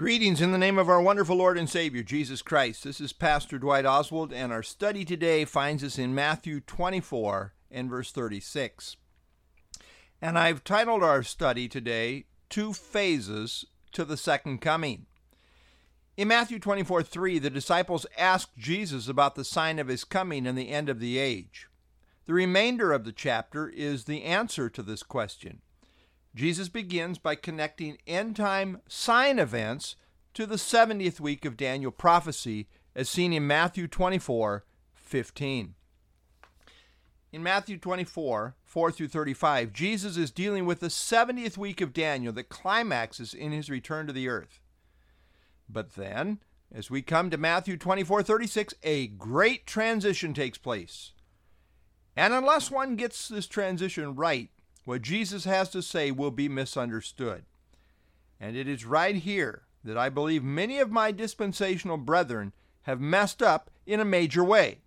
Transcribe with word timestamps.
Greetings 0.00 0.40
in 0.40 0.50
the 0.50 0.56
name 0.56 0.78
of 0.78 0.88
our 0.88 1.02
wonderful 1.02 1.36
Lord 1.36 1.58
and 1.58 1.68
Savior, 1.68 2.02
Jesus 2.02 2.40
Christ. 2.40 2.84
This 2.84 3.02
is 3.02 3.12
Pastor 3.12 3.58
Dwight 3.58 3.84
Oswald, 3.84 4.32
and 4.32 4.50
our 4.50 4.62
study 4.62 5.04
today 5.04 5.44
finds 5.44 5.84
us 5.84 5.98
in 5.98 6.14
Matthew 6.14 6.60
24 6.60 7.52
and 7.70 7.90
verse 7.90 8.10
36. 8.10 8.96
And 10.22 10.38
I've 10.38 10.64
titled 10.64 11.02
our 11.02 11.22
study 11.22 11.68
today, 11.68 12.24
Two 12.48 12.72
Phases 12.72 13.66
to 13.92 14.06
the 14.06 14.16
Second 14.16 14.62
Coming. 14.62 15.04
In 16.16 16.28
Matthew 16.28 16.58
24 16.58 17.02
3, 17.02 17.38
the 17.38 17.50
disciples 17.50 18.06
asked 18.16 18.56
Jesus 18.56 19.06
about 19.06 19.34
the 19.34 19.44
sign 19.44 19.78
of 19.78 19.88
his 19.88 20.04
coming 20.04 20.46
and 20.46 20.56
the 20.56 20.70
end 20.70 20.88
of 20.88 20.98
the 20.98 21.18
age. 21.18 21.66
The 22.24 22.32
remainder 22.32 22.94
of 22.94 23.04
the 23.04 23.12
chapter 23.12 23.68
is 23.68 24.06
the 24.06 24.24
answer 24.24 24.70
to 24.70 24.82
this 24.82 25.02
question. 25.02 25.60
Jesus 26.34 26.68
begins 26.68 27.18
by 27.18 27.34
connecting 27.34 27.98
end 28.06 28.36
time 28.36 28.80
sign 28.88 29.38
events 29.38 29.96
to 30.34 30.46
the 30.46 30.56
70th 30.56 31.18
week 31.18 31.44
of 31.44 31.56
Daniel 31.56 31.90
prophecy, 31.90 32.68
as 32.94 33.08
seen 33.08 33.32
in 33.32 33.46
Matthew 33.46 33.88
24 33.88 34.64
15. 34.94 35.74
In 37.32 37.42
Matthew 37.42 37.78
24 37.78 38.56
4 38.64 38.92
through 38.92 39.08
35, 39.08 39.72
Jesus 39.72 40.16
is 40.16 40.30
dealing 40.30 40.66
with 40.66 40.80
the 40.80 40.88
70th 40.88 41.56
week 41.56 41.80
of 41.80 41.92
Daniel 41.92 42.32
that 42.32 42.48
climaxes 42.48 43.34
in 43.34 43.52
his 43.52 43.68
return 43.68 44.06
to 44.06 44.12
the 44.12 44.28
earth. 44.28 44.60
But 45.68 45.94
then, 45.94 46.38
as 46.72 46.90
we 46.90 47.02
come 47.02 47.30
to 47.30 47.36
Matthew 47.36 47.76
24 47.76 48.22
36, 48.22 48.74
a 48.84 49.08
great 49.08 49.66
transition 49.66 50.32
takes 50.32 50.58
place. 50.58 51.12
And 52.16 52.32
unless 52.34 52.70
one 52.70 52.96
gets 52.96 53.28
this 53.28 53.46
transition 53.46 54.14
right, 54.14 54.50
what 54.84 55.02
Jesus 55.02 55.44
has 55.44 55.68
to 55.70 55.82
say 55.82 56.10
will 56.10 56.30
be 56.30 56.48
misunderstood. 56.48 57.44
And 58.40 58.56
it 58.56 58.66
is 58.66 58.84
right 58.84 59.14
here 59.14 59.62
that 59.84 59.98
I 59.98 60.08
believe 60.08 60.42
many 60.42 60.78
of 60.78 60.90
my 60.90 61.12
dispensational 61.12 61.96
brethren 61.96 62.52
have 62.82 63.00
messed 63.00 63.42
up 63.42 63.70
in 63.86 64.00
a 64.00 64.04
major 64.04 64.42
way. 64.42 64.78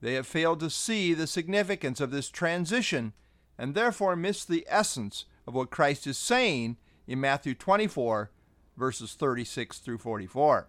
They 0.00 0.14
have 0.14 0.26
failed 0.26 0.60
to 0.60 0.70
see 0.70 1.14
the 1.14 1.26
significance 1.26 2.00
of 2.00 2.10
this 2.10 2.30
transition 2.30 3.12
and 3.58 3.74
therefore 3.74 4.14
missed 4.14 4.48
the 4.48 4.64
essence 4.68 5.24
of 5.46 5.54
what 5.54 5.70
Christ 5.70 6.06
is 6.06 6.16
saying 6.16 6.76
in 7.06 7.20
Matthew 7.20 7.54
24, 7.54 8.30
verses 8.76 9.14
36 9.14 9.78
through 9.78 9.98
44. 9.98 10.68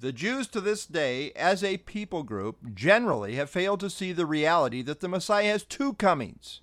The 0.00 0.12
Jews 0.12 0.46
to 0.48 0.60
this 0.60 0.86
day, 0.86 1.32
as 1.32 1.64
a 1.64 1.78
people 1.78 2.22
group, 2.22 2.58
generally 2.72 3.34
have 3.34 3.50
failed 3.50 3.80
to 3.80 3.90
see 3.90 4.12
the 4.12 4.26
reality 4.26 4.80
that 4.82 5.00
the 5.00 5.08
Messiah 5.08 5.50
has 5.50 5.64
two 5.64 5.94
comings 5.94 6.60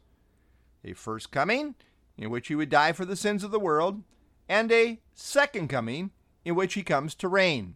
a 0.85 0.93
first 0.93 1.31
coming, 1.31 1.75
in 2.17 2.29
which 2.29 2.47
he 2.47 2.55
would 2.55 2.69
die 2.69 2.93
for 2.93 3.03
the 3.03 3.15
sins 3.15 3.43
of 3.43 3.51
the 3.51 3.59
world, 3.59 4.03
and 4.47 4.71
a 4.71 5.01
second 5.13 5.67
coming, 5.67 6.11
in 6.45 6.55
which 6.55 6.75
he 6.75 6.83
comes 6.83 7.15
to 7.15 7.27
reign. 7.27 7.75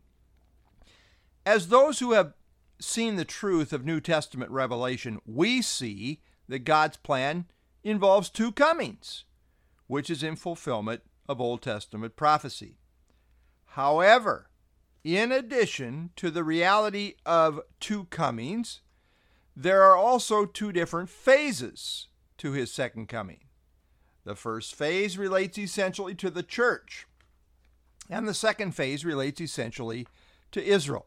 As 1.46 1.68
those 1.68 2.00
who 2.00 2.14
have 2.14 2.34
seen 2.80 3.16
the 3.16 3.26
truth 3.26 3.74
of 3.74 3.86
New 3.86 4.00
Testament 4.00 4.52
revelation, 4.52 5.20
we 5.26 5.62
see 5.62 6.22
that 6.48 6.60
God's 6.60 6.98
plan 6.98 7.46
involves 7.84 8.30
two 8.30 8.52
comings, 8.52 9.26
which 9.88 10.10
is 10.10 10.24
in 10.24 10.36
fulfillment 10.36 11.02
of 11.28 11.42
Old 11.42 11.62
Testament 11.62 12.16
prophecy. 12.16 12.78
However, 13.74 14.50
in 15.04 15.32
addition 15.32 16.12
to 16.18 16.30
the 16.30 16.44
reality 16.44 17.16
of 17.26 17.62
two 17.80 18.06
comings, 18.06 18.82
there 19.56 19.84
are 19.84 19.96
also 19.96 20.46
two 20.46 20.72
different 20.72 21.10
phases 21.10 22.09
to 22.40 22.52
his 22.52 22.72
second 22.72 23.08
coming. 23.08 23.40
The 24.26 24.36
first 24.36 24.76
phase 24.76 25.18
relates 25.18 25.58
essentially 25.58 26.16
to 26.16 26.30
the 26.30 26.44
church, 26.44 27.08
and 28.10 28.28
the 28.28 28.34
second 28.34 28.76
phase 28.76 29.06
relates 29.06 29.40
essentially 29.40 30.08
to 30.52 30.64
Israel. 30.64 31.06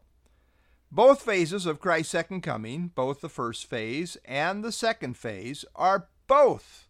Both 0.91 1.23
phases 1.23 1.65
of 1.65 1.79
Christ's 1.79 2.11
second 2.11 2.41
coming, 2.41 2.91
both 2.93 3.21
the 3.21 3.29
first 3.29 3.65
phase 3.65 4.17
and 4.25 4.63
the 4.63 4.71
second 4.71 5.17
phase, 5.17 5.65
are 5.75 6.07
both 6.27 6.87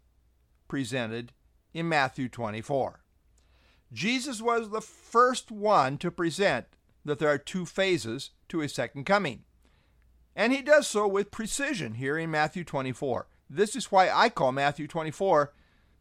presented 0.68 1.32
in 1.74 1.88
Matthew 1.88 2.28
24. 2.30 3.00
Jesus 3.92 4.42
was 4.42 4.70
the 4.70 4.82
first 4.82 5.52
one 5.52 5.98
to 6.00 6.12
present 6.12 6.66
that 7.06 7.20
there 7.20 7.30
are 7.30 7.38
two 7.38 7.66
phases 7.66 8.32
to 8.50 8.60
his 8.60 8.74
second 8.74 9.06
coming. 9.06 9.44
And 10.36 10.52
he 10.52 10.62
does 10.62 10.88
so 10.88 11.08
with 11.08 11.32
precision 11.32 11.94
here 11.96 12.18
in 12.18 12.32
Matthew 12.32 12.64
24. 12.64 13.28
This 13.56 13.76
is 13.76 13.92
why 13.92 14.10
I 14.10 14.30
call 14.30 14.52
Matthew 14.52 14.88
24 14.88 15.54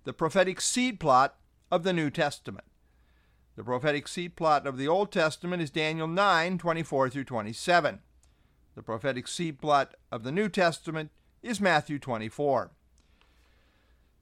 the 0.05 0.15
prophetic 0.15 0.59
seed 0.61 0.99
plot 0.99 1.37
of 1.71 1.83
the 1.83 1.93
New 1.93 2.09
Testament. 2.09 2.65
The 3.57 3.63
prophetic 3.63 4.09
seed 4.09 4.37
plot 4.37 4.67
of 4.67 4.79
the 4.79 4.89
Old 4.89 5.13
Testament 5.13 5.61
is 5.61 5.71
Daniel 5.71 6.09
9 6.09 6.57
24 6.57 7.11
through 7.11 7.25
27. 7.25 8.01
The 8.75 8.83
prophetic 8.83 9.29
seed 9.29 9.61
plot 9.61 9.95
of 10.11 10.23
the 10.23 10.33
New 10.33 10.49
Testament 10.49 11.11
is 11.43 11.61
Matthew 11.61 11.99
24. 11.99 12.71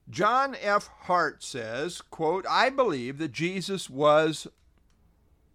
John 0.08 0.56
F. 0.60 0.90
Hart 1.02 1.44
says, 1.44 2.00
quote, 2.00 2.44
I 2.50 2.68
believe 2.68 3.18
that 3.18 3.30
Jesus 3.30 3.88
was 3.88 4.48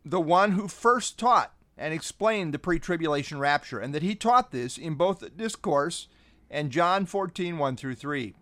the 0.05 0.21
one 0.21 0.53
who 0.53 0.69
first 0.69 1.19
taught 1.19 1.53
and 1.77 1.93
explained 1.93 2.53
the 2.53 2.59
pre-tribulation 2.59 3.37
rapture, 3.37 3.79
and 3.79 3.93
that 3.93 4.03
he 4.03 4.15
taught 4.15 4.51
this 4.51 4.77
in 4.77 4.95
both 4.95 5.19
the 5.19 5.29
discourse 5.29 6.07
and 6.49 6.71
John 6.71 7.05
14, 7.05 7.57
1 7.57 7.75
through 7.75 7.95
3. 7.95 8.33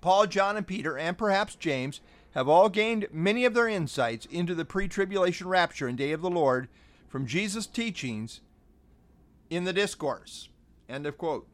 Paul, 0.00 0.26
John, 0.26 0.56
and 0.56 0.66
Peter, 0.66 0.98
and 0.98 1.16
perhaps 1.16 1.54
James, 1.54 2.00
have 2.32 2.48
all 2.48 2.68
gained 2.68 3.06
many 3.12 3.44
of 3.44 3.54
their 3.54 3.68
insights 3.68 4.26
into 4.26 4.54
the 4.54 4.64
pre 4.64 4.88
tribulation 4.88 5.48
rapture 5.48 5.86
and 5.86 5.96
day 5.96 6.12
of 6.12 6.22
the 6.22 6.30
Lord 6.30 6.68
from 7.08 7.26
Jesus' 7.26 7.66
teachings 7.66 8.40
in 9.50 9.64
the 9.64 9.72
discourse. 9.72 10.48
End 10.88 11.06
of 11.06 11.18
quote. 11.18 11.46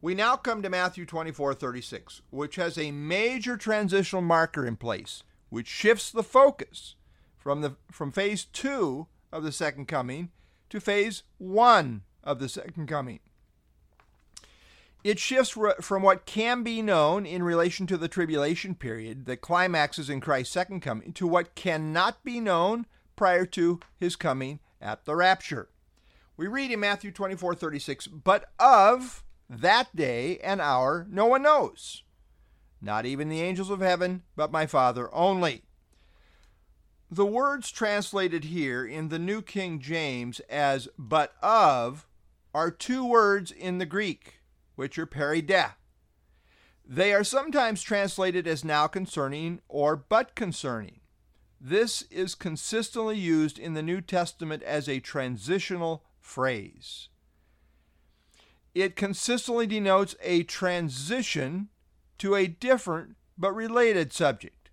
We 0.00 0.14
now 0.14 0.36
come 0.36 0.62
to 0.62 0.70
Matthew 0.70 1.04
24 1.04 1.54
36, 1.54 2.22
which 2.30 2.56
has 2.56 2.78
a 2.78 2.92
major 2.92 3.56
transitional 3.56 4.22
marker 4.22 4.64
in 4.64 4.76
place, 4.76 5.24
which 5.48 5.66
shifts 5.66 6.10
the 6.10 6.22
focus 6.22 6.94
from, 7.36 7.62
the, 7.62 7.76
from 7.90 8.12
phase 8.12 8.44
two 8.44 9.08
of 9.32 9.42
the 9.42 9.52
second 9.52 9.86
coming 9.86 10.30
to 10.70 10.80
phase 10.80 11.24
one 11.38 12.02
of 12.22 12.38
the 12.38 12.48
second 12.48 12.86
coming. 12.86 13.20
It 15.04 15.18
shifts 15.18 15.56
from 15.80 16.02
what 16.02 16.26
can 16.26 16.62
be 16.62 16.82
known 16.82 17.24
in 17.24 17.42
relation 17.42 17.86
to 17.86 17.96
the 17.96 18.08
tribulation 18.08 18.74
period 18.74 19.26
that 19.26 19.40
climaxes 19.40 20.10
in 20.10 20.20
Christ's 20.20 20.52
second 20.52 20.80
coming 20.80 21.12
to 21.12 21.26
what 21.26 21.54
cannot 21.54 22.24
be 22.24 22.40
known 22.40 22.86
prior 23.14 23.46
to 23.46 23.78
his 23.96 24.16
coming 24.16 24.58
at 24.80 25.04
the 25.04 25.14
rapture. 25.14 25.68
We 26.36 26.46
read 26.46 26.72
in 26.72 26.80
Matthew 26.80 27.12
24 27.12 27.54
36, 27.54 28.08
but 28.08 28.50
of 28.58 29.24
that 29.48 29.94
day 29.94 30.38
and 30.38 30.60
hour 30.60 31.06
no 31.08 31.26
one 31.26 31.42
knows, 31.42 32.02
not 32.80 33.06
even 33.06 33.28
the 33.28 33.40
angels 33.40 33.70
of 33.70 33.80
heaven, 33.80 34.22
but 34.36 34.52
my 34.52 34.66
Father 34.66 35.12
only. 35.14 35.62
The 37.10 37.26
words 37.26 37.70
translated 37.70 38.44
here 38.44 38.84
in 38.84 39.08
the 39.08 39.18
New 39.18 39.42
King 39.42 39.80
James 39.80 40.40
as 40.50 40.88
but 40.98 41.34
of 41.40 42.06
are 42.52 42.70
two 42.70 43.04
words 43.04 43.50
in 43.50 43.78
the 43.78 43.86
Greek 43.86 44.37
which 44.78 44.96
are 44.96 45.06
peri 45.06 45.42
de. 45.42 45.74
They 46.86 47.12
are 47.12 47.24
sometimes 47.24 47.82
translated 47.82 48.46
as 48.46 48.64
now 48.64 48.86
concerning 48.86 49.60
or 49.66 49.96
but 49.96 50.36
concerning. 50.36 51.00
This 51.60 52.02
is 52.12 52.36
consistently 52.36 53.18
used 53.18 53.58
in 53.58 53.74
the 53.74 53.82
New 53.82 54.00
Testament 54.00 54.62
as 54.62 54.88
a 54.88 55.00
transitional 55.00 56.04
phrase. 56.20 57.08
It 58.72 58.94
consistently 58.94 59.66
denotes 59.66 60.14
a 60.22 60.44
transition 60.44 61.70
to 62.18 62.36
a 62.36 62.46
different 62.46 63.16
but 63.36 63.56
related 63.56 64.12
subject. 64.12 64.70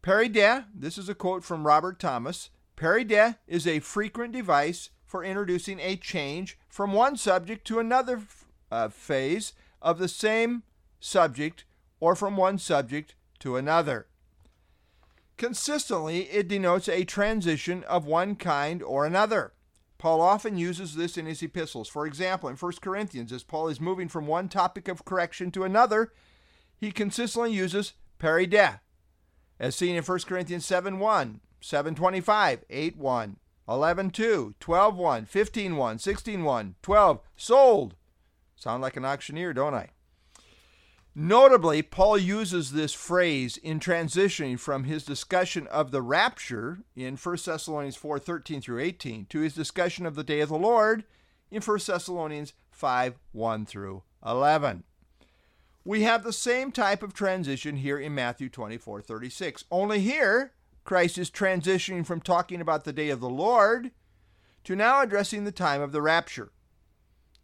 Peri 0.00 0.30
de, 0.30 0.64
this 0.74 0.96
is 0.96 1.10
a 1.10 1.14
quote 1.14 1.44
from 1.44 1.66
Robert 1.66 2.00
Thomas, 2.00 2.48
peri 2.76 3.04
de 3.04 3.36
is 3.46 3.66
a 3.66 3.80
frequent 3.80 4.32
device 4.32 4.88
for 5.04 5.22
introducing 5.22 5.80
a 5.80 5.96
change 5.96 6.58
from 6.70 6.94
one 6.94 7.18
subject 7.18 7.66
to 7.66 7.78
another 7.78 8.22
uh, 8.70 8.88
phase 8.88 9.52
of 9.82 9.98
the 9.98 10.08
same 10.08 10.62
subject 11.00 11.64
or 11.98 12.14
from 12.14 12.36
one 12.36 12.58
subject 12.58 13.14
to 13.40 13.56
another. 13.56 14.06
Consistently, 15.36 16.22
it 16.24 16.48
denotes 16.48 16.88
a 16.88 17.04
transition 17.04 17.82
of 17.84 18.04
one 18.04 18.34
kind 18.36 18.82
or 18.82 19.06
another. 19.06 19.54
Paul 19.96 20.20
often 20.20 20.56
uses 20.56 20.94
this 20.94 21.18
in 21.18 21.26
his 21.26 21.42
epistles. 21.42 21.88
For 21.88 22.06
example, 22.06 22.48
in 22.48 22.56
1 22.56 22.72
Corinthians, 22.80 23.32
as 23.32 23.42
Paul 23.42 23.68
is 23.68 23.80
moving 23.80 24.08
from 24.08 24.26
one 24.26 24.48
topic 24.48 24.88
of 24.88 25.04
correction 25.04 25.50
to 25.52 25.64
another, 25.64 26.12
he 26.78 26.90
consistently 26.90 27.52
uses 27.52 27.92
peri 28.18 28.46
de, 28.46 28.80
as 29.58 29.76
seen 29.76 29.96
in 29.96 30.02
1 30.02 30.18
Corinthians 30.20 30.64
7 30.64 30.98
1, 30.98 31.40
7 31.60 31.94
25, 31.94 32.64
8 32.70 32.96
1, 32.96 33.36
11 33.68 34.10
2, 34.10 34.54
12 34.58 34.96
1, 34.96 35.24
15 35.26 35.76
1, 35.76 35.98
16 35.98 36.44
1, 36.44 36.74
12, 36.82 37.20
sold, 37.36 37.94
Sound 38.60 38.82
like 38.82 38.98
an 38.98 39.06
auctioneer, 39.06 39.54
don't 39.54 39.72
I? 39.72 39.88
Notably, 41.14 41.80
Paul 41.80 42.18
uses 42.18 42.72
this 42.72 42.92
phrase 42.92 43.56
in 43.56 43.80
transitioning 43.80 44.58
from 44.58 44.84
his 44.84 45.02
discussion 45.02 45.66
of 45.68 45.92
the 45.92 46.02
rapture 46.02 46.80
in 46.94 47.16
1 47.16 47.38
Thessalonians 47.42 47.96
4 47.96 48.18
13 48.18 48.60
through 48.60 48.80
18 48.80 49.24
to 49.30 49.40
his 49.40 49.54
discussion 49.54 50.04
of 50.04 50.14
the 50.14 50.22
day 50.22 50.40
of 50.40 50.50
the 50.50 50.58
Lord 50.58 51.04
in 51.50 51.62
1 51.62 51.78
Thessalonians 51.86 52.52
5 52.70 53.18
1 53.32 53.64
through 53.64 54.02
11. 54.26 54.84
We 55.82 56.02
have 56.02 56.22
the 56.22 56.32
same 56.32 56.70
type 56.70 57.02
of 57.02 57.14
transition 57.14 57.76
here 57.76 57.98
in 57.98 58.14
Matthew 58.14 58.50
24 58.50 59.00
36. 59.00 59.64
Only 59.70 60.00
here, 60.00 60.52
Christ 60.84 61.16
is 61.16 61.30
transitioning 61.30 62.04
from 62.04 62.20
talking 62.20 62.60
about 62.60 62.84
the 62.84 62.92
day 62.92 63.08
of 63.08 63.20
the 63.20 63.30
Lord 63.30 63.90
to 64.64 64.76
now 64.76 65.00
addressing 65.00 65.44
the 65.44 65.50
time 65.50 65.80
of 65.80 65.92
the 65.92 66.02
rapture. 66.02 66.52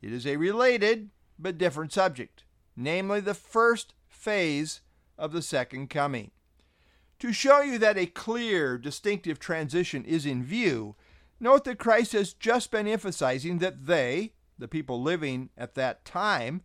It 0.02 0.12
is 0.12 0.26
a 0.26 0.36
related 0.36 1.10
but 1.38 1.58
different 1.58 1.92
subject 1.92 2.44
namely 2.76 3.20
the 3.20 3.34
first 3.34 3.94
phase 4.06 4.82
of 5.16 5.32
the 5.32 5.42
second 5.42 5.88
coming. 5.88 6.30
To 7.20 7.32
show 7.32 7.62
you 7.62 7.78
that 7.78 7.96
a 7.96 8.06
clear, 8.06 8.76
distinctive 8.76 9.38
transition 9.38 10.04
is 10.04 10.26
in 10.26 10.44
view, 10.44 10.94
note 11.40 11.64
that 11.64 11.78
Christ 11.78 12.12
has 12.12 12.34
just 12.34 12.70
been 12.70 12.86
emphasizing 12.86 13.58
that 13.58 13.86
they, 13.86 14.34
the 14.58 14.68
people 14.68 15.00
living 15.00 15.48
at 15.56 15.74
that 15.74 16.04
time, 16.04 16.60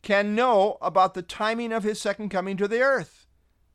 can 0.00 0.34
know 0.34 0.78
about 0.80 1.12
the 1.12 1.22
timing 1.22 1.72
of 1.72 1.84
his 1.84 2.00
second 2.00 2.30
coming 2.30 2.56
to 2.56 2.66
the 2.66 2.80
earth. 2.80 3.26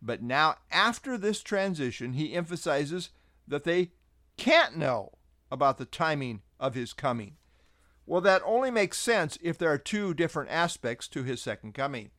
But 0.01 0.23
now, 0.23 0.55
after 0.71 1.17
this 1.17 1.41
transition, 1.41 2.13
he 2.13 2.33
emphasizes 2.33 3.09
that 3.47 3.63
they 3.63 3.91
can't 4.35 4.77
know 4.77 5.11
about 5.51 5.77
the 5.77 5.85
timing 5.85 6.41
of 6.59 6.73
his 6.73 6.93
coming. 6.93 7.37
Well, 8.07 8.21
that 8.21 8.41
only 8.45 8.71
makes 8.71 8.97
sense 8.97 9.37
if 9.41 9.57
there 9.57 9.69
are 9.69 9.77
two 9.77 10.13
different 10.13 10.49
aspects 10.49 11.09
to 11.09 11.23
his 11.23 11.41
second 11.41 11.73
coming. 11.73 12.11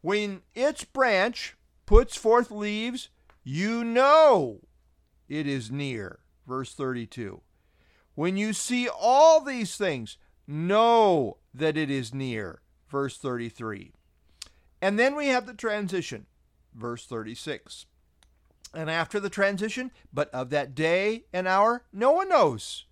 When 0.00 0.42
its 0.56 0.82
branch 0.82 1.56
puts 1.86 2.16
forth 2.16 2.50
leaves, 2.50 3.08
you 3.44 3.84
know 3.84 4.62
it 5.28 5.46
is 5.46 5.70
near. 5.70 6.18
Verse 6.48 6.74
32. 6.74 7.42
When 8.16 8.36
you 8.36 8.52
see 8.52 8.88
all 8.88 9.40
these 9.40 9.76
things, 9.76 10.18
know 10.48 11.38
that 11.54 11.76
it 11.76 11.88
is 11.88 12.12
near. 12.12 12.60
Verse 12.90 13.16
33. 13.16 13.92
And 14.82 14.98
then 14.98 15.14
we 15.14 15.28
have 15.28 15.46
the 15.46 15.54
transition. 15.54 16.26
Verse 16.74 17.06
36. 17.06 17.86
And 18.74 18.90
after 18.90 19.20
the 19.20 19.30
transition, 19.30 19.92
but 20.12 20.28
of 20.30 20.50
that 20.50 20.74
day 20.74 21.26
and 21.32 21.46
hour, 21.46 21.84
no 21.92 22.10
one 22.10 22.28
knows 22.28 22.86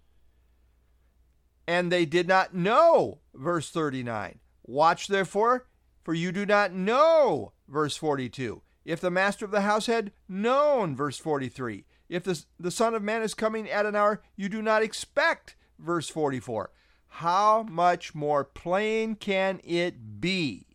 and 1.70 1.92
they 1.92 2.04
did 2.04 2.26
not 2.26 2.52
know. 2.52 3.20
Verse 3.32 3.70
39. 3.70 4.40
Watch 4.64 5.06
therefore, 5.06 5.68
for 6.02 6.12
you 6.12 6.32
do 6.32 6.44
not 6.44 6.72
know. 6.72 7.52
Verse 7.68 7.96
42. 7.96 8.60
If 8.84 9.00
the 9.00 9.10
master 9.10 9.44
of 9.44 9.52
the 9.52 9.60
house 9.60 9.86
had 9.86 10.10
known. 10.28 10.96
Verse 10.96 11.16
43. 11.18 11.84
If 12.08 12.24
the, 12.24 12.42
the 12.58 12.72
Son 12.72 12.92
of 12.92 13.04
Man 13.04 13.22
is 13.22 13.34
coming 13.34 13.70
at 13.70 13.86
an 13.86 13.94
hour 13.94 14.20
you 14.34 14.48
do 14.48 14.62
not 14.62 14.82
expect. 14.82 15.54
Verse 15.78 16.08
44. 16.08 16.72
How 17.06 17.62
much 17.62 18.16
more 18.16 18.42
plain 18.42 19.14
can 19.14 19.60
it 19.62 20.20
be? 20.20 20.66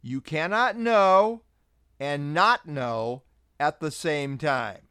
You 0.00 0.20
cannot 0.20 0.78
know 0.78 1.42
and 1.98 2.32
not 2.32 2.64
know 2.64 3.24
at 3.58 3.80
the 3.80 3.90
same 3.90 4.38
time. 4.38 4.87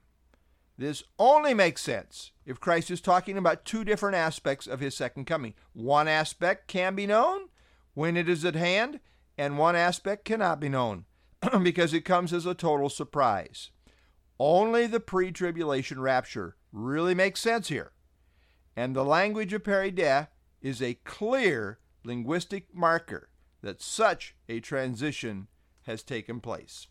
This 0.77 1.03
only 1.18 1.53
makes 1.53 1.81
sense 1.81 2.31
if 2.45 2.59
Christ 2.59 2.91
is 2.91 3.01
talking 3.01 3.38
about 3.38 3.65
two 3.65 3.83
different 3.83 4.15
aspects 4.15 4.68
of 4.68 4.79
his 4.79 4.95
second 4.95 5.25
coming. 5.25 5.56
One 5.74 6.07
aspect 6.07 6.68
can 6.68 6.94
be 6.94 7.07
known 7.07 7.50
when 7.95 8.15
it 8.15 8.29
is 8.29 8.45
at 8.45 8.56
hand, 8.56 9.00
and 9.38 9.57
one 9.57 9.75
aspect 9.75 10.24
cannot 10.24 10.59
be 10.59 10.69
known 10.69 11.06
because 11.63 11.94
it 11.94 12.06
comes 12.06 12.31
as 12.31 12.45
a 12.45 12.53
total 12.53 12.89
surprise. 12.89 13.71
Only 14.39 14.85
the 14.85 15.00
pre 15.00 15.31
tribulation 15.31 16.00
rapture 16.00 16.57
really 16.71 17.15
makes 17.15 17.39
sense 17.39 17.69
here. 17.69 17.94
And 18.75 18.95
the 18.95 19.03
language 19.03 19.53
of 19.53 19.63
peri 19.63 19.89
de 19.89 20.27
is 20.62 20.81
a 20.81 21.00
clear 21.06 21.80
linguistic 22.03 22.68
marker 22.71 23.30
that 23.62 23.81
such 23.81 24.35
a 24.47 24.59
transition 24.59 25.47
has 25.83 26.03
taken 26.03 26.39
place. 26.39 26.88